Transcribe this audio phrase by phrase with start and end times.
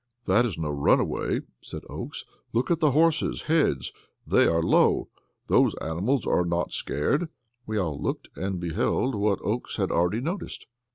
[0.25, 2.25] "That is no runaway," said Oakes.
[2.53, 3.91] "Look at the horses' heads
[4.25, 5.09] they are low.
[5.45, 7.29] Those animals are not scared."
[7.67, 10.65] We all looked, and beheld what Oakes had already noticed.